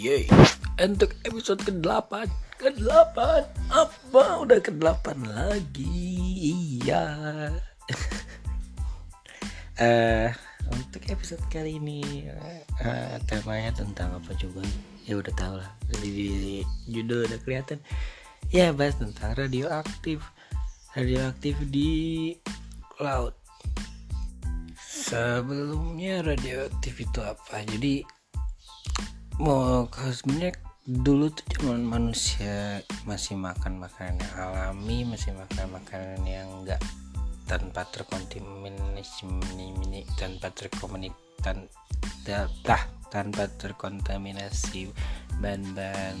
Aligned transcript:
Yeay 0.00 0.24
Untuk 0.80 1.12
episode 1.28 1.60
ke-8 1.60 2.24
Ke-8 2.56 3.18
Apa? 3.68 4.24
Udah 4.40 4.56
ke-8 4.56 5.28
lagi. 5.28 6.00
Iya. 6.80 7.04
Uh, 9.76 10.32
Untuk 10.80 11.04
episode 11.04 11.44
kali 11.52 11.76
ini 11.76 12.32
uh, 12.80 13.20
Temanya 13.28 13.76
tentang 13.76 14.16
apa 14.16 14.32
coba? 14.40 14.64
Ya 15.04 15.20
udah 15.20 15.34
tau 15.36 15.60
lah. 15.60 15.68
Di 16.00 16.64
judul 16.88 17.28
udah 17.28 17.38
kelihatan. 17.44 17.76
Ya 18.48 18.72
bahas 18.72 18.96
tentang 18.96 19.36
radioaktif. 19.36 20.24
Radioaktif 20.96 21.60
di 21.68 22.32
laut. 22.96 23.36
Sebelumnya 24.80 26.24
radioaktif 26.24 27.04
itu 27.04 27.20
apa? 27.20 27.66
Jadi 27.68 28.19
mau 29.40 29.88
sebenarnya 29.88 30.52
dulu 30.84 31.32
tuh 31.32 31.46
cuma 31.56 31.72
manusia 31.80 32.84
masih 33.08 33.40
makan 33.40 33.80
makanan 33.80 34.20
yang 34.20 34.36
alami 34.36 34.98
masih 35.08 35.32
makan 35.32 35.80
makanan 35.80 36.20
yang 36.28 36.48
enggak 36.60 36.80
tanpa 37.48 37.88
terkontaminasi 37.88 39.24
tanpa 40.20 40.52
terkomunikasi 40.52 41.72
tanpa 43.08 43.44
terkontaminasi 43.56 44.92
bahan-bahan 45.40 46.20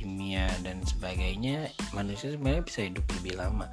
kimia 0.00 0.48
dan 0.64 0.80
sebagainya 0.88 1.68
manusia 1.92 2.32
sebenarnya 2.32 2.64
bisa 2.64 2.80
hidup 2.80 3.04
lebih 3.20 3.44
lama 3.44 3.68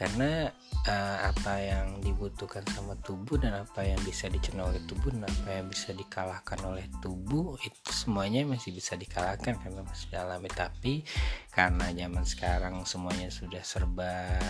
karena 0.00 0.48
uh, 0.88 1.18
apa 1.28 1.60
yang 1.60 2.00
dibutuhkan 2.00 2.64
sama 2.72 2.96
tubuh 3.04 3.36
dan 3.36 3.52
apa 3.52 3.84
yang 3.84 4.00
bisa 4.00 4.32
dicerna 4.32 4.64
oleh 4.64 4.80
tubuh 4.88 5.12
dan 5.12 5.28
apa 5.28 5.60
yang 5.60 5.68
bisa 5.68 5.92
dikalahkan 5.92 6.56
oleh 6.64 6.88
tubuh 7.04 7.60
itu 7.60 7.92
semuanya 7.92 8.48
masih 8.48 8.72
bisa 8.72 8.96
dikalahkan 8.96 9.60
karena 9.60 9.84
masih 9.84 10.08
alami 10.16 10.48
tapi 10.48 11.04
karena 11.52 11.92
zaman 11.92 12.24
sekarang 12.24 12.74
semuanya 12.88 13.28
sudah 13.28 13.60
serba 13.60 14.40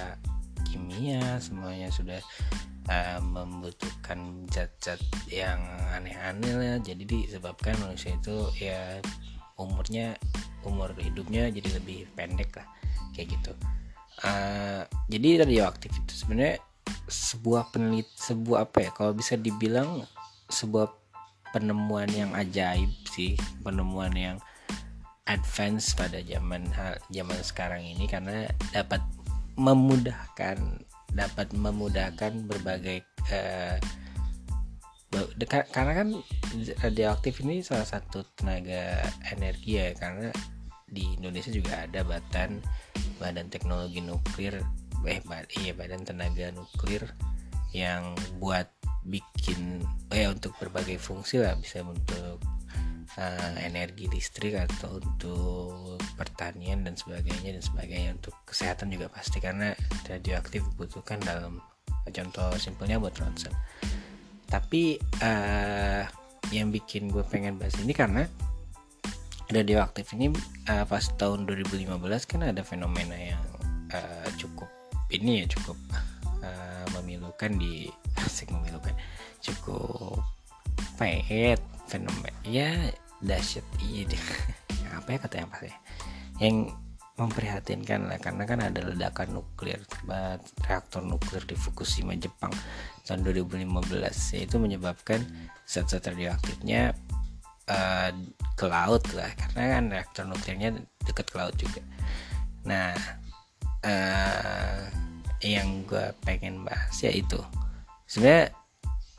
kimia 0.71 1.43
semuanya 1.43 1.91
sudah 1.91 2.23
uh, 2.87 3.19
membutuhkan 3.19 4.47
zat-zat 4.55 5.03
yang 5.27 5.59
aneh-aneh 5.99 6.55
lah 6.55 6.79
jadi 6.79 7.03
disebabkan 7.03 7.75
manusia 7.83 8.15
itu 8.15 8.47
ya 8.55 9.03
umurnya 9.59 10.15
umur 10.63 10.95
hidupnya 10.95 11.51
jadi 11.51 11.83
lebih 11.83 12.07
pendek 12.15 12.55
lah 12.55 12.71
kayak 13.19 13.35
gitu 13.35 13.53
uh, 14.25 14.83
jadi 15.09 15.45
radioaktif 15.47 15.93
itu. 15.95 16.13
Sebenarnya 16.13 16.59
sebuah 17.11 17.75
penelit 17.75 18.07
sebuah 18.19 18.71
apa 18.71 18.79
ya 18.87 18.91
kalau 18.95 19.13
bisa 19.15 19.35
dibilang 19.35 20.07
sebuah 20.51 20.91
penemuan 21.55 22.11
yang 22.13 22.31
ajaib 22.35 22.91
sih. 23.11 23.35
Penemuan 23.63 24.15
yang 24.15 24.37
advance 25.31 25.95
pada 25.95 26.19
zaman 26.27 26.67
zaman 27.13 27.41
sekarang 27.45 27.83
ini 27.87 28.11
karena 28.11 28.51
dapat 28.75 28.99
memudahkan 29.55 30.59
dapat 31.15 31.51
memudahkan 31.55 32.47
berbagai 32.47 33.03
uh, 33.31 33.77
karena 35.75 35.93
kan 36.07 36.09
radioaktif 36.87 37.43
ini 37.43 37.67
salah 37.67 37.87
satu 37.87 38.23
tenaga 38.39 39.03
energi 39.35 39.83
ya 39.83 39.91
karena 39.99 40.31
di 40.91 41.17
Indonesia 41.17 41.55
juga 41.55 41.87
ada 41.87 42.03
batan 42.03 42.61
badan 43.23 43.47
teknologi 43.49 44.03
nuklir 44.03 44.61
eh 45.09 45.23
iya 45.63 45.73
badan 45.73 46.05
tenaga 46.05 46.53
nuklir 46.53 47.09
yang 47.73 48.13
buat 48.43 48.69
bikin 49.07 49.81
eh 50.13 50.29
untuk 50.29 50.53
berbagai 50.61 51.01
fungsi 51.01 51.41
lah 51.41 51.57
bisa 51.57 51.81
untuk 51.81 52.43
uh, 53.17 53.57
energi 53.65 54.07
listrik 54.13 54.55
atau 54.55 55.01
untuk 55.01 55.99
pertanian 56.15 56.85
dan 56.85 56.95
sebagainya 56.95 57.57
dan 57.57 57.65
sebagainya. 57.65 58.11
Untuk 58.21 58.37
kesehatan 58.45 58.93
juga 58.93 59.09
pasti 59.09 59.41
karena 59.41 59.73
radioaktif 60.07 60.63
dibutuhkan 60.77 61.19
dalam 61.25 61.59
contoh 62.11 62.51
simpelnya 62.61 63.01
buat 63.01 63.17
ronsen. 63.17 63.55
Tapi 64.51 64.99
uh, 65.23 66.05
yang 66.51 66.75
bikin 66.75 67.09
gue 67.09 67.23
pengen 67.23 67.57
bahas 67.57 67.79
ini 67.79 67.95
karena 67.95 68.27
radioaktif 69.51 70.15
ini 70.15 70.31
uh, 70.71 70.87
pas 70.87 71.05
tahun 71.19 71.45
2015 71.47 71.91
kan 72.31 72.41
ada 72.47 72.63
fenomena 72.63 73.15
yang 73.19 73.43
uh, 73.91 74.29
cukup 74.39 74.71
ini 75.11 75.43
ya 75.43 75.47
cukup 75.51 75.77
uh, 76.43 76.87
memilukan 76.99 77.51
di 77.59 77.91
asik 78.25 78.55
memilukan 78.55 78.95
cukup 79.43 80.23
ya 81.01 81.57
fenomena 81.89 82.39
ya 82.47 82.71
dahsyat 83.21 83.65
iya 83.83 84.07
apa 85.01 85.09
ya 85.17 85.19
kata 85.19 85.35
yang 85.41 85.51
pas 85.51 85.63
ya? 85.65 85.77
Yang 86.41 86.57
memprihatinkan 87.21 88.09
lah 88.09 88.17
karena 88.17 88.49
kan 88.49 88.65
ada 88.65 88.81
ledakan 88.81 89.37
nuklir 89.37 89.77
reaktor 90.65 91.05
nuklir 91.05 91.45
di 91.45 91.53
Fukushima 91.53 92.17
Jepang 92.17 92.49
tahun 93.05 93.29
2015 93.29 93.69
yaitu 94.41 94.57
menyebabkan 94.57 95.21
zat-zat 95.69 96.09
radioaktifnya 96.09 96.97
uh, 97.71 98.11
ke 98.59 98.67
laut 98.67 99.01
lah 99.15 99.31
karena 99.39 99.63
kan 99.79 99.85
reaktor 99.89 100.25
nuklirnya 100.27 100.75
dekat 101.07 101.27
ke 101.31 101.37
laut 101.39 101.55
juga. 101.57 101.83
Nah 102.67 102.93
uh, 103.87 104.83
yang 105.41 105.87
gue 105.89 106.13
pengen 106.27 106.67
bahas 106.67 106.93
ya 107.01 107.15
itu. 107.15 107.41
Sebenarnya 108.05 108.53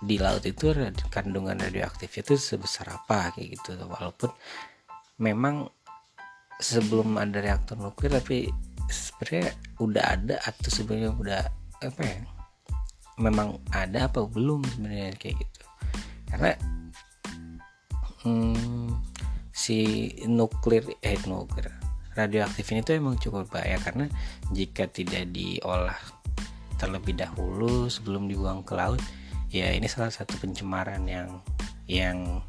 di 0.02 0.18
laut 0.18 0.44
itu 0.46 0.74
kandungan 1.10 1.58
radioaktif 1.58 2.12
itu 2.22 2.38
sebesar 2.38 2.92
apa 2.92 3.34
kayak 3.34 3.58
gitu. 3.58 3.74
Walaupun 3.82 4.30
memang 5.22 5.70
sebelum 6.62 7.18
ada 7.18 7.42
reaktor 7.42 7.78
nuklir 7.82 8.14
tapi 8.14 8.54
sebenarnya 8.92 9.56
udah 9.82 10.04
ada 10.06 10.36
atau 10.46 10.70
sebenarnya 10.70 11.10
udah 11.18 11.42
apa 11.82 12.02
ya 12.06 12.22
memang 13.18 13.58
ada 13.74 14.06
apa 14.06 14.26
belum 14.30 14.62
sebenarnya 14.70 15.18
kayak 15.18 15.42
gitu. 15.42 15.62
Karena 16.30 16.54
hmm, 18.24 18.90
si 19.52 20.10
nuklir 20.26 20.86
eh 21.02 21.20
nuklir. 21.28 21.72
Radioaktif 22.12 22.68
ini 22.76 22.84
tuh 22.84 23.00
emang 23.00 23.16
cukup 23.16 23.48
bahaya 23.48 23.80
karena 23.80 24.12
jika 24.52 24.88
tidak 24.92 25.32
diolah 25.32 25.96
terlebih 26.82 27.14
dahulu 27.14 27.88
sebelum 27.88 28.26
dibuang 28.26 28.66
ke 28.66 28.74
laut 28.74 29.00
ya 29.54 29.70
ini 29.70 29.86
salah 29.86 30.10
satu 30.10 30.34
pencemaran 30.42 31.06
yang 31.06 31.30
yang 31.86 32.42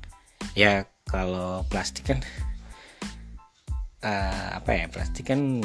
ya 0.56 0.88
kalau 1.04 1.60
plastik 1.68 2.08
kan 2.08 2.18
uh, 4.00 4.48
apa 4.56 4.70
ya 4.72 4.86
plastik 4.88 5.28
kan 5.28 5.60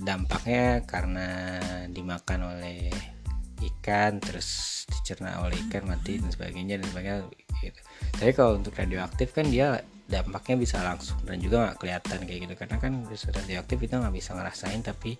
dampaknya 0.00 0.82
karena 0.88 1.60
dimakan 1.92 2.56
oleh 2.56 2.88
ikan 3.60 4.18
terus 4.18 4.82
dicerna 4.88 5.44
oleh 5.44 5.56
ikan 5.68 5.84
mati 5.84 6.16
dan 6.16 6.32
sebagainya 6.32 6.80
dan 6.80 6.86
sebagainya 6.88 7.18
gitu. 7.60 7.80
Tapi 8.16 8.32
kalau 8.32 8.56
untuk 8.56 8.72
radioaktif 8.74 9.36
kan 9.36 9.46
dia 9.48 9.84
dampaknya 10.10 10.58
bisa 10.58 10.82
langsung 10.82 11.20
dan 11.22 11.38
juga 11.38 11.70
nggak 11.70 11.78
kelihatan 11.78 12.18
kayak 12.26 12.40
gitu. 12.48 12.54
Karena 12.56 12.76
kan 12.80 12.92
radioaktif 13.08 13.76
kita 13.78 13.94
nggak 14.00 14.14
bisa 14.16 14.30
ngerasain 14.34 14.80
tapi 14.82 15.14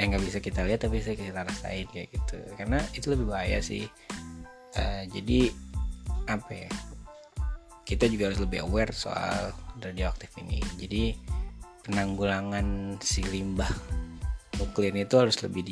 eh 0.00 0.04
nggak 0.08 0.22
bisa 0.24 0.38
kita 0.40 0.64
lihat 0.64 0.80
tapi 0.88 1.04
bisa 1.04 1.12
kita 1.12 1.44
rasain 1.44 1.86
kayak 1.90 2.08
gitu. 2.14 2.36
Karena 2.56 2.80
itu 2.96 3.06
lebih 3.12 3.26
bahaya 3.28 3.60
sih. 3.60 3.84
Uh, 4.72 5.04
jadi 5.12 5.52
apa 6.30 6.66
ya 6.66 6.70
kita 7.84 8.08
juga 8.08 8.32
harus 8.32 8.40
lebih 8.40 8.64
aware 8.64 8.94
soal 8.96 9.52
radioaktif 9.82 10.32
ini. 10.40 10.64
Jadi 10.80 11.12
penanggulangan 11.82 12.96
si 13.02 13.20
limbah 13.26 13.68
nuklir 14.56 14.94
itu 14.94 15.14
harus 15.18 15.36
lebih 15.42 15.64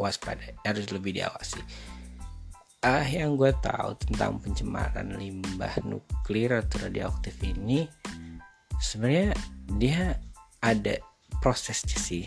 diwaspada 0.00 0.56
harus 0.64 0.88
lebih 0.88 1.20
diawasi. 1.20 1.60
Ah 2.80 3.04
yang 3.04 3.36
gue 3.36 3.52
tahu 3.60 3.92
tentang 4.00 4.40
pencemaran 4.40 5.12
limbah 5.20 5.76
nuklir 5.84 6.56
atau 6.56 6.80
radioaktif 6.88 7.36
ini 7.44 7.84
sebenarnya 8.80 9.36
dia 9.76 10.16
ada 10.64 10.96
prosesnya 11.44 12.00
sih. 12.00 12.24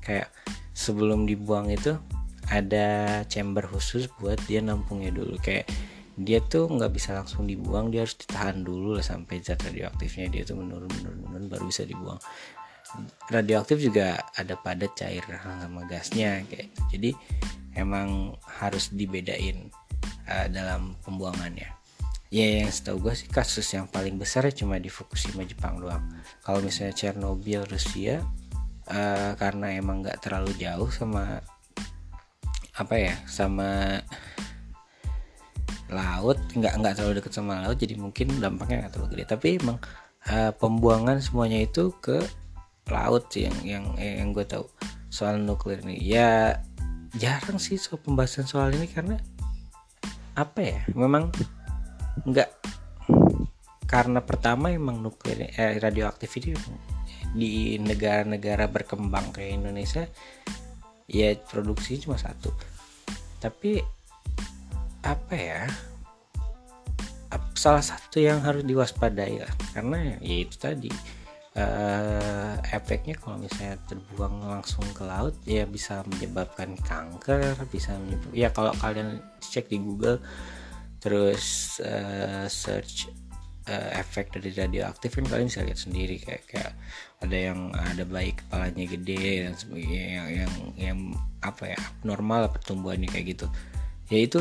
Kayak 0.00 0.32
sebelum 0.72 1.28
dibuang 1.28 1.68
itu 1.68 2.00
ada 2.48 3.20
chamber 3.28 3.68
khusus 3.68 4.08
buat 4.16 4.40
dia 4.48 4.64
nampungnya 4.64 5.12
dulu. 5.12 5.36
Kayak 5.36 5.68
dia 6.16 6.40
tuh 6.40 6.68
nggak 6.72 6.92
bisa 6.96 7.12
langsung 7.16 7.44
dibuang 7.44 7.92
dia 7.92 8.08
harus 8.08 8.16
ditahan 8.16 8.64
dulu 8.64 8.96
lah 8.96 9.04
sampai 9.04 9.40
zat 9.44 9.60
radioaktifnya 9.64 10.32
dia 10.32 10.42
tuh 10.44 10.60
menurun 10.60 10.88
menurun 11.00 11.20
menurun 11.28 11.46
baru 11.48 11.64
bisa 11.68 11.88
dibuang 11.88 12.20
radioaktif 13.30 13.78
juga 13.78 14.18
ada 14.34 14.58
pada 14.58 14.86
cair 14.92 15.22
sama 15.26 15.86
gasnya 15.86 16.42
kayak 16.50 16.70
gitu. 16.70 16.80
jadi 16.98 17.10
emang 17.78 18.34
harus 18.60 18.90
dibedain 18.90 19.70
uh, 20.26 20.46
dalam 20.50 20.98
pembuangannya. 21.06 21.70
Ya 22.30 22.62
yang 22.62 22.70
setahu 22.70 23.10
gue 23.10 23.14
sih 23.18 23.26
kasus 23.26 23.66
yang 23.74 23.90
paling 23.90 24.14
besar 24.14 24.46
cuma 24.54 24.78
di 24.78 24.86
Fukushima 24.86 25.42
Jepang 25.42 25.82
doang. 25.82 26.02
Kalau 26.46 26.62
misalnya 26.62 26.94
Chernobyl 26.94 27.66
Rusia 27.66 28.22
uh, 28.86 29.34
karena 29.34 29.74
emang 29.74 30.06
nggak 30.06 30.22
terlalu 30.22 30.54
jauh 30.54 30.86
sama 30.94 31.42
apa 32.78 32.94
ya 32.96 33.14
sama 33.26 33.98
laut 35.90 36.38
nggak 36.54 36.74
nggak 36.78 36.94
terlalu 36.94 37.18
dekat 37.18 37.34
sama 37.34 37.66
laut 37.66 37.76
jadi 37.76 37.98
mungkin 37.98 38.38
dampaknya 38.38 38.86
nggak 38.86 38.92
terlalu 38.94 39.10
gede. 39.18 39.24
Tapi 39.26 39.48
emang 39.58 39.78
uh, 40.30 40.54
pembuangan 40.54 41.18
semuanya 41.18 41.66
itu 41.66 41.90
ke 41.98 42.22
laut 42.90 43.30
sih 43.32 43.46
yang 43.46 43.56
yang 43.64 43.84
yang 43.96 44.28
gue 44.34 44.44
tahu 44.44 44.66
soal 45.08 45.38
nuklir 45.38 45.82
ini. 45.86 45.98
Ya 46.02 46.60
jarang 47.16 47.58
sih 47.58 47.78
soal 47.78 47.98
pembahasan 48.02 48.46
soal 48.46 48.74
ini 48.74 48.86
karena 48.86 49.18
apa 50.38 50.60
ya 50.62 50.80
memang 50.94 51.34
nggak 52.26 52.50
karena 53.90 54.22
pertama 54.22 54.70
emang 54.70 55.02
nuklir 55.02 55.50
eh, 55.50 55.74
radioaktif 55.82 56.30
ini 56.38 56.54
di 57.34 57.78
negara-negara 57.78 58.70
berkembang 58.70 59.34
kayak 59.34 59.58
Indonesia 59.62 60.06
ya 61.10 61.34
produksi 61.34 61.98
cuma 61.98 62.14
satu. 62.14 62.54
Tapi 63.42 63.82
apa 65.02 65.34
ya 65.34 65.66
salah 67.54 67.82
satu 67.82 68.22
yang 68.22 68.40
harus 68.46 68.62
diwaspadai 68.62 69.42
lah. 69.42 69.52
Karena 69.74 70.16
ya 70.22 70.36
itu 70.46 70.56
tadi 70.56 71.19
uh, 71.56 72.54
efeknya 72.70 73.18
kalau 73.18 73.42
misalnya 73.42 73.80
terbuang 73.90 74.46
langsung 74.46 74.86
ke 74.94 75.02
laut 75.02 75.34
ya 75.48 75.66
bisa 75.66 76.06
menyebabkan 76.06 76.78
kanker 76.86 77.58
bisa 77.72 77.96
menyebab 77.98 78.30
ya 78.30 78.48
kalau 78.54 78.70
kalian 78.78 79.18
cek 79.42 79.66
di 79.72 79.78
Google 79.82 80.22
terus 81.00 81.78
uh, 81.80 82.46
search 82.46 83.08
uh, 83.66 83.90
efek 83.96 84.30
dari 84.36 84.52
radioaktif 84.52 85.16
kan 85.16 85.26
kalian 85.26 85.48
bisa 85.48 85.64
lihat 85.64 85.80
sendiri 85.80 86.16
kayak 86.20 86.44
kayak 86.46 86.72
ada 87.24 87.36
yang 87.36 87.72
ada 87.74 88.04
baik 88.04 88.44
kepalanya 88.46 88.84
gede 88.86 89.48
dan 89.48 89.52
sebagainya 89.56 90.04
yang 90.06 90.28
yang 90.28 90.52
yang 90.76 90.98
apa 91.40 91.72
ya 91.72 91.80
normal 92.04 92.52
pertumbuhannya 92.52 93.08
kayak 93.08 93.36
gitu. 93.36 93.46
Ya 94.12 94.18
itu 94.24 94.40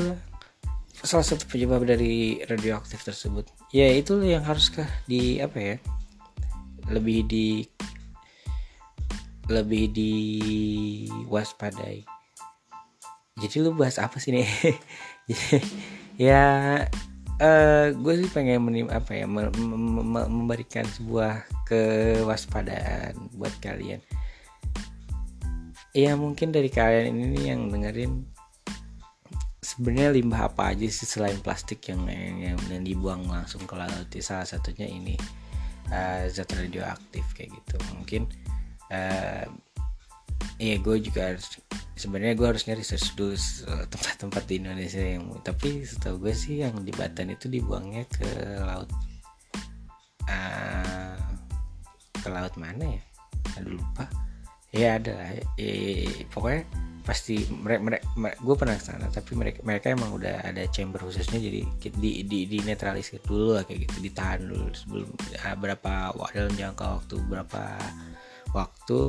salah 1.00 1.24
satu 1.24 1.48
penyebab 1.48 1.88
dari 1.88 2.44
radioaktif 2.44 3.04
tersebut. 3.08 3.48
Ya 3.72 3.88
itu 3.92 4.20
yang 4.24 4.44
haruskah 4.44 4.88
di 5.08 5.40
apa 5.40 5.60
ya 5.60 5.76
lebih 6.90 7.26
di 7.26 7.48
lebih 9.50 9.90
di 9.90 10.14
waspadai 11.26 12.06
jadi 13.40 13.56
lu 13.64 13.74
bahas 13.74 13.98
apa 13.98 14.20
sih 14.20 14.36
nih 14.36 14.50
ya 16.30 16.44
uh, 17.40 17.88
gue 17.96 18.14
sih 18.20 18.30
pengen 18.30 18.68
menim 18.68 18.88
apa 18.92 19.16
ya 19.16 19.26
mem 19.26 19.50
mem 19.56 20.28
memberikan 20.30 20.86
sebuah 20.86 21.48
kewaspadaan 21.66 23.16
buat 23.36 23.52
kalian. 23.64 24.04
Ya 25.96 26.14
mungkin 26.14 26.54
dari 26.54 26.70
kalian 26.70 27.18
ini 27.18 27.50
yang 27.50 27.74
dengerin 27.74 28.30
sebenarnya 29.64 30.14
limbah 30.14 30.54
apa 30.54 30.76
aja 30.76 30.86
sih 30.86 31.10
selain 31.10 31.42
plastik 31.42 31.82
yang 31.90 32.06
yang, 32.06 32.60
yang 32.70 32.84
dibuang 32.86 33.26
langsung 33.26 33.66
ke 33.66 33.74
laut? 33.74 34.12
Salah 34.22 34.46
satunya 34.46 34.86
ini 34.86 35.18
uh, 35.88 36.24
zat 36.28 36.52
radioaktif 36.52 37.24
kayak 37.34 37.56
gitu. 37.56 37.78
Mungkin 37.96 38.22
uh, 38.92 39.46
ya 40.60 40.76
gue 40.80 40.96
juga 41.00 41.36
harus 41.36 41.60
sebenarnya 41.96 42.36
gue 42.36 42.48
harus 42.48 42.64
nyari 42.68 42.84
research 42.84 43.16
dulu 43.16 43.36
tempat-tempat 43.92 44.44
di 44.48 44.56
Indonesia 44.60 45.04
yang 45.04 45.28
tapi 45.44 45.84
setahu 45.84 46.28
gue 46.28 46.36
sih 46.36 46.64
yang 46.64 46.76
di 46.84 46.92
Batan 46.96 47.32
itu 47.32 47.52
dibuangnya 47.52 48.08
ke 48.08 48.28
laut 48.64 48.88
uh, 50.28 51.20
ke 52.16 52.28
laut 52.28 52.56
mana 52.56 53.00
ya? 53.00 53.04
Lupa. 53.64 54.08
Ya 54.70 55.02
ada 55.02 55.18
ya, 55.34 55.44
pokoknya 56.30 56.64
pasti 57.10 57.42
mereka, 57.50 58.06
mereka 58.14 58.38
gue 58.38 58.56
pernah 58.56 58.76
ke 58.78 58.86
sana 58.86 59.10
tapi 59.10 59.34
mereka 59.34 59.66
mereka 59.66 59.90
emang 59.90 60.14
udah 60.14 60.46
ada 60.46 60.62
chamber 60.70 61.02
khususnya 61.02 61.42
jadi 61.42 61.66
di 61.82 62.22
di, 62.22 62.46
di 62.46 62.58
netralisir 62.62 63.18
dulu 63.26 63.58
lah 63.58 63.66
kayak 63.66 63.90
gitu 63.90 63.98
ditahan 64.06 64.46
dulu 64.46 64.70
sebelum 64.78 65.10
uh, 65.42 65.56
berapa 65.58 66.14
dalam 66.14 66.54
jangka 66.54 66.86
waktu 67.02 67.16
berapa 67.26 67.64
waktu 68.54 69.00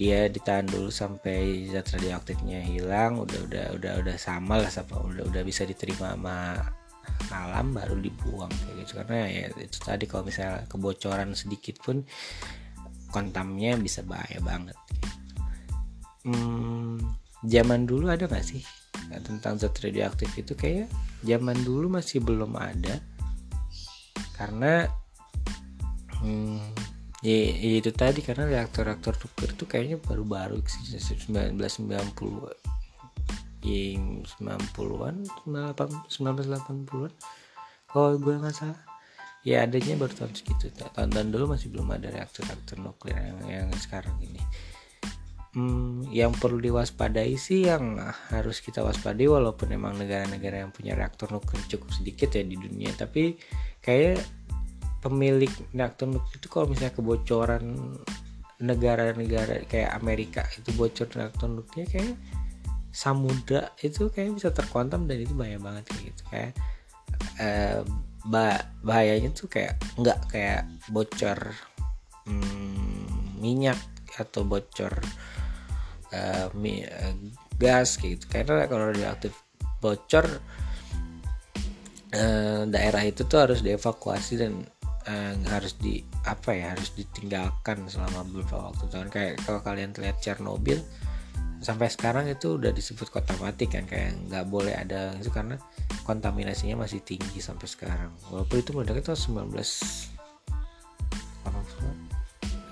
dia 0.00 0.32
ditahan 0.32 0.64
dulu 0.64 0.88
sampai 0.88 1.68
zat 1.68 1.92
radioaktifnya 1.92 2.64
hilang 2.64 3.20
udah 3.20 3.40
udah 3.44 3.66
udah 3.76 3.92
udah 4.00 4.16
sama 4.16 4.64
lah 4.64 4.72
sama 4.72 4.96
udah 5.04 5.28
udah 5.28 5.42
bisa 5.44 5.68
diterima 5.68 6.16
sama 6.16 6.56
alam 7.32 7.74
baru 7.74 7.96
dibuang 7.98 8.50
kayak 8.50 8.76
gitu. 8.84 8.92
Karena 9.02 9.18
ya 9.28 9.44
itu 9.56 9.78
tadi 9.80 10.04
kalau 10.08 10.24
misalnya 10.28 10.64
kebocoran 10.68 11.32
sedikit 11.32 11.80
pun 11.80 12.04
kontamnya 13.10 13.78
bisa 13.80 14.04
bahaya 14.04 14.40
banget. 14.42 14.76
Hmm, 16.26 16.98
zaman 17.44 17.84
dulu 17.84 18.08
ada 18.08 18.24
gak 18.24 18.44
sih 18.46 18.64
nah, 19.12 19.20
tentang 19.20 19.60
zat 19.60 19.76
radioaktif 19.82 20.32
itu? 20.38 20.56
Kayak 20.56 20.88
zaman 21.20 21.56
dulu 21.66 21.92
masih 22.00 22.24
belum 22.24 22.56
ada. 22.56 23.00
Karena 24.36 24.88
hmm, 26.20 26.60
ya, 27.20 27.36
ya 27.56 27.72
itu 27.80 27.92
tadi 27.92 28.20
karena 28.24 28.48
reaktor-reaktor 28.48 29.16
nuklir 29.20 29.50
itu 29.52 29.64
kayaknya 29.64 29.96
baru-baru 30.00 30.60
sih 30.64 30.96
1990 30.96 31.56
ya 33.66 33.98
90-an 34.38 35.26
1980-an 35.26 37.12
kalau 37.90 38.10
gue 38.20 38.34
nggak 38.36 38.54
salah. 38.54 38.82
Ya 39.46 39.62
adanya 39.62 39.94
baru 39.94 40.10
tahun 40.10 40.34
segitu. 40.34 40.74
Tahun-tahun 40.74 41.30
dulu 41.30 41.54
masih 41.54 41.70
belum 41.70 41.94
ada 41.94 42.10
reaktor-reaktor 42.10 42.82
nuklir 42.82 43.14
yang, 43.14 43.38
yang 43.46 43.68
sekarang 43.78 44.18
ini 44.18 44.42
hmm, 45.56 46.12
yang 46.12 46.36
perlu 46.36 46.60
diwaspadai 46.60 47.34
sih 47.40 47.64
yang 47.66 47.96
harus 48.28 48.60
kita 48.60 48.84
waspadai 48.84 49.26
walaupun 49.26 49.72
emang 49.72 49.96
negara-negara 49.96 50.62
yang 50.68 50.70
punya 50.70 50.92
reaktor 50.92 51.32
nuklir 51.32 51.64
cukup 51.66 51.88
sedikit 51.96 52.36
ya 52.36 52.44
di 52.44 52.60
dunia 52.60 52.92
tapi 52.92 53.40
kayak 53.80 54.20
pemilik 55.00 55.50
reaktor 55.72 56.12
nuklir 56.12 56.36
itu 56.36 56.48
kalau 56.52 56.68
misalnya 56.68 56.92
kebocoran 56.92 57.64
negara-negara 58.60 59.64
kayak 59.68 59.96
Amerika 59.96 60.44
itu 60.56 60.72
bocor 60.76 61.08
reaktor 61.12 61.48
nuklir 61.48 61.88
kayak 61.88 62.16
samudra 62.92 63.76
itu 63.84 64.08
kayak 64.08 64.32
bisa 64.32 64.48
terkontam 64.52 65.04
dan 65.04 65.20
itu 65.20 65.36
bahaya 65.36 65.60
banget 65.60 65.84
kayak 65.92 66.02
gitu. 66.08 66.22
Kayak 66.32 66.52
eh, 67.36 67.80
bah 68.24 68.56
bahayanya 68.80 69.30
tuh 69.36 69.52
kayak 69.52 69.76
nggak 70.00 70.18
kayak 70.32 70.64
bocor 70.88 71.38
hmm, 72.24 73.36
minyak 73.36 73.76
atau 74.16 74.48
bocor 74.48 74.96
uh, 76.12 76.46
uh, 76.52 77.14
gas 77.56 77.96
gitu. 77.98 78.24
Karena 78.28 78.66
kalau 78.68 78.92
radioaktif 78.92 79.32
bocor 79.80 80.26
uh, 82.14 82.62
daerah 82.68 83.02
itu 83.04 83.24
tuh 83.26 83.38
harus 83.46 83.60
dievakuasi 83.62 84.34
dan 84.38 84.66
uh, 85.08 85.34
harus 85.50 85.74
di 85.78 86.02
apa 86.26 86.52
ya 86.54 86.74
harus 86.74 86.92
ditinggalkan 86.94 87.86
selama 87.90 88.22
beberapa 88.28 88.70
waktu. 88.70 88.84
Tahun 88.90 89.08
kayak 89.10 89.32
kalau 89.46 89.60
kalian 89.62 89.94
lihat 89.96 90.18
Chernobyl 90.22 90.82
sampai 91.56 91.88
sekarang 91.88 92.28
itu 92.28 92.60
udah 92.60 92.68
disebut 92.68 93.08
kota 93.08 93.32
mati 93.40 93.64
kan 93.64 93.88
kayak 93.88 94.12
nggak 94.28 94.44
boleh 94.52 94.76
ada 94.76 95.16
itu 95.16 95.32
karena 95.32 95.56
kontaminasinya 96.04 96.84
masih 96.84 97.00
tinggi 97.02 97.40
sampai 97.40 97.66
sekarang. 97.66 98.12
Walaupun 98.28 98.56
itu 98.60 98.70
meledaknya 98.76 99.14
tahun 99.14 99.50
19 99.50 100.16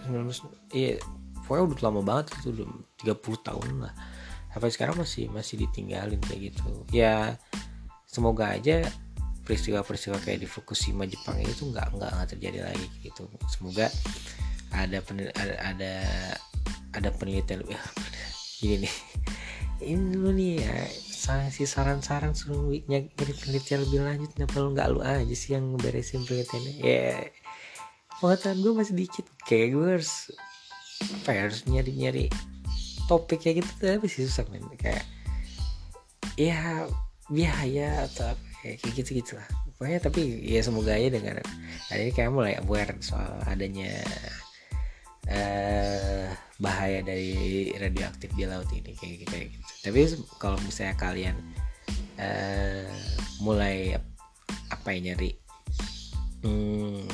19 0.05 0.77
iya 0.77 1.01
pokoknya 1.45 1.65
udah 1.71 1.81
lama 1.89 2.01
banget 2.01 2.27
itu 2.41 2.49
udah 2.57 2.67
30 3.15 3.49
tahun 3.49 3.71
lah. 3.85 3.95
Sampai 4.55 4.71
sekarang 4.71 4.97
masih 4.99 5.29
masih 5.29 5.55
ditinggalin 5.61 6.21
kayak 6.25 6.55
gitu. 6.55 6.69
Ya 6.95 7.37
semoga 8.09 8.55
aja 8.55 8.87
peristiwa-peristiwa 9.45 10.17
kayak 10.25 10.41
di 10.41 10.49
Fukushima 10.49 11.05
Jepang 11.05 11.37
itu 11.43 11.69
nggak 11.69 12.01
nggak 12.01 12.13
terjadi 12.33 12.65
lagi 12.65 12.87
gitu. 13.05 13.29
Semoga 13.51 13.93
ada 14.73 14.99
ada 15.61 15.93
ada, 16.95 17.09
penelitian 17.21 17.63
ini 18.65 18.89
nih. 18.89 18.95
Ini 19.85 20.17
lu 20.17 20.33
nih 20.33 20.65
ya 20.65 20.77
si 21.53 21.65
saran-saran 21.65 22.37
suruh 22.37 22.73
nyari 22.89 23.11
penelitian 23.17 23.85
lebih 23.85 24.01
lanjut 24.05 24.31
kenapa 24.37 24.55
lu 24.61 24.73
nggak 24.73 24.89
lu 24.93 25.01
aja 25.01 25.35
sih 25.37 25.57
yang 25.57 25.77
ngeberesin 25.77 26.25
penelitiannya? 26.25 26.73
Ya 26.81 27.29
pengetahuan 28.23 28.59
gue 28.65 28.73
masih 28.73 28.95
dikit. 28.97 29.27
Kayak 29.45 29.69
gue 29.77 29.87
harus 29.99 30.13
apa 31.23 31.31
ya 31.33 31.41
harus 31.49 31.61
nyari-nyari 31.69 32.33
topik 33.07 33.45
kayak 33.45 33.65
gitu 33.65 33.71
tapi 33.81 34.07
sih 34.09 34.25
susah 34.25 34.45
men 34.49 34.65
kayak 34.81 35.05
ya 36.41 36.89
biaya 37.29 38.09
atau 38.09 38.33
apa 38.33 38.45
kayak 38.65 38.97
gitu 38.97 39.11
gitu 39.21 39.33
lah 39.37 39.49
pokoknya 39.77 40.01
tapi 40.01 40.41
ya 40.41 40.65
semoga 40.65 40.97
aja 40.97 41.13
dengan 41.13 41.37
hari 41.93 42.09
ini 42.09 42.13
kayak 42.17 42.33
mulai 42.33 42.57
aware 42.65 42.97
soal 43.05 43.37
adanya 43.45 43.93
uh, 45.29 46.33
bahaya 46.57 47.05
dari 47.05 47.69
radioaktif 47.77 48.33
di 48.33 48.49
laut 48.49 48.71
ini 48.73 48.97
kayak 48.97 49.13
gitu, 49.21 49.25
kayak 49.29 49.47
gitu. 49.53 49.71
tapi 49.85 50.01
kalau 50.41 50.57
misalnya 50.65 50.97
kalian 50.97 51.37
uh, 52.17 52.89
mulai 53.45 54.01
apa 54.73 54.89
ya 54.97 55.13
nyari 55.13 55.37
hmm, 56.41 57.05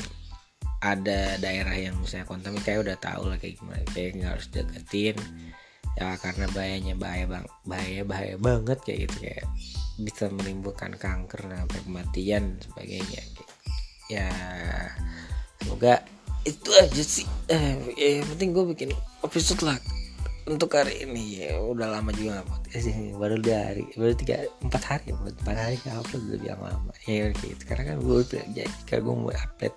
ada 0.80 1.36
daerah 1.36 1.76
yang 1.76 1.96
misalnya 2.00 2.24
kontamin 2.24 2.64
kayak 2.64 2.88
udah 2.88 2.96
tahu 2.96 3.28
lah 3.28 3.36
kayak 3.36 3.60
gimana 3.60 3.84
kayak 3.92 4.16
nggak 4.16 4.32
harus 4.36 4.48
deketin. 4.48 5.16
Ya 5.98 6.16
karena 6.16 6.46
bahayanya 6.54 6.94
bahaya 6.96 7.26
bang 7.28 7.46
bahaya 7.68 8.02
bahaya 8.06 8.36
banget 8.40 8.78
kayak 8.86 8.98
gitu 9.08 9.16
kayak 9.28 9.44
bisa 10.00 10.24
menimbulkan 10.32 10.96
kanker 10.96 11.40
sampai 11.44 11.80
kematian 11.84 12.44
sebagainya. 12.64 13.22
Ya 14.08 14.30
semoga 15.60 16.00
itu 16.48 16.70
aja 16.72 17.04
sih. 17.04 17.28
Eh, 17.52 17.76
ya, 18.00 18.08
yang 18.20 18.28
penting 18.32 18.56
gue 18.56 18.64
bikin 18.72 18.90
episode 19.20 19.60
lah 19.60 19.76
untuk 20.50 20.74
hari 20.74 21.06
ini. 21.06 21.46
Ya 21.46 21.62
udah 21.62 21.86
lama 21.86 22.10
juga 22.10 22.42
nggak 22.42 22.48
podcast 22.50 22.84
sih 22.90 22.94
baru 23.22 23.38
dari 23.38 23.86
baru 23.94 24.14
tiga 24.18 24.50
empat 24.66 24.82
hari 24.82 25.14
empat 25.14 25.56
hari 25.56 25.76
nggak 25.86 25.96
upload 26.02 26.22
udah 26.26 26.40
bilang 26.42 26.62
lama. 26.66 26.92
Ya 27.06 27.30
gitu. 27.30 27.62
Karena 27.64 27.94
kan 27.94 27.96
gue 28.02 28.16
udah 28.26 28.44
jadi 28.50 28.76
kalau 28.90 29.02
gue 29.06 29.14
mau 29.14 29.30
upload 29.30 29.74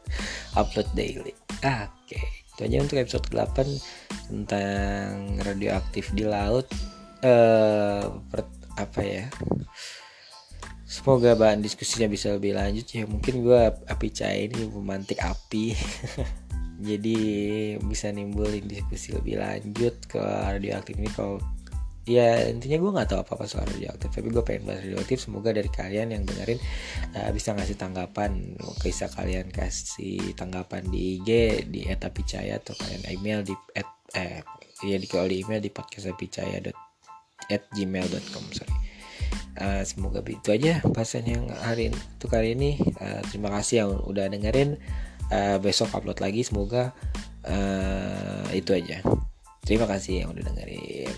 upload 0.58 0.90
daily. 0.98 1.34
Ah, 1.62 1.88
oke 1.88 2.18
okay. 2.18 2.24
itu 2.26 2.62
aja 2.66 2.78
untuk 2.82 2.98
episode 3.00 3.28
8 3.30 4.34
tentang 4.34 5.10
radioaktif 5.46 6.10
di 6.18 6.26
laut. 6.26 6.66
Eh 7.22 8.04
per, 8.34 8.42
apa 8.76 9.02
ya? 9.06 9.26
Semoga 10.94 11.34
bahan 11.34 11.66
diskusinya 11.66 12.06
bisa 12.06 12.34
lebih 12.38 12.54
lanjut 12.54 12.86
ya. 12.86 13.10
Mungkin 13.10 13.42
gue 13.42 13.62
api 13.90 14.08
cair 14.14 14.50
ini 14.54 14.70
memantik 14.70 15.18
api 15.22 15.74
jadi 16.82 17.18
bisa 17.86 18.10
nimbulin 18.10 18.66
diskusi 18.66 19.14
lebih 19.14 19.38
lanjut 19.38 19.94
ke 20.10 20.22
radioaktif 20.22 20.98
ini 20.98 21.10
kalau 21.14 21.38
ya 22.04 22.52
intinya 22.52 22.84
gue 22.84 22.92
nggak 23.00 23.08
tahu 23.16 23.20
apa 23.24 23.32
apa 23.40 23.46
soal 23.48 23.64
radioaktif 23.64 24.12
tapi 24.12 24.28
gue 24.28 24.44
pengen 24.44 24.64
bahas 24.68 24.84
radioaktif. 24.84 25.18
Semoga 25.24 25.56
dari 25.56 25.70
kalian 25.72 26.12
yang 26.12 26.24
dengerin 26.28 26.60
uh, 27.16 27.32
bisa 27.32 27.56
ngasih 27.56 27.78
tanggapan 27.80 28.60
bisa 28.84 29.08
kalian 29.08 29.48
kasih 29.54 30.36
tanggapan 30.36 30.84
di 30.92 31.20
IG 31.20 31.30
di 31.72 31.88
@apicaya 31.88 32.60
atau 32.60 32.76
kalian 32.76 33.04
email 33.08 33.40
di 33.48 33.56
at, 33.78 33.88
eh 34.18 34.44
ya 34.84 35.00
di 35.00 35.08
kalau 35.08 35.32
di 35.32 35.40
email 35.40 35.64
di 35.64 35.72
podcastapicaya 35.72 36.60
at 37.52 37.64
gmail.com 37.72 38.46
sorry. 38.52 38.76
Uh, 39.54 39.86
semoga 39.86 40.26
itu 40.26 40.50
aja 40.50 40.82
bahasan 40.82 41.30
yang 41.30 41.46
hari 41.54 41.94
untuk 41.94 42.34
kali 42.34 42.58
ini. 42.58 42.76
Uh, 43.00 43.22
terima 43.30 43.54
kasih 43.54 43.86
yang 43.86 43.92
udah 44.10 44.26
dengerin 44.28 44.82
uh, 45.30 45.58
besok 45.62 45.94
upload 45.94 46.20
lagi 46.20 46.42
semoga 46.42 46.92
uh, 47.46 48.48
itu 48.52 48.74
aja. 48.76 49.00
Terima 49.64 49.88
kasih 49.88 50.26
yang 50.26 50.36
udah 50.36 50.44
dengerin. 50.44 51.12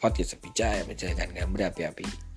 Podcast 0.00 0.40
percaya 0.40 0.80
percayakan 0.86 1.36
kan 1.36 1.48
berapi-api 1.52 2.29